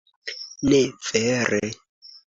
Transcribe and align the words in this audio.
Ne 0.71 0.81
vere. 1.11 1.63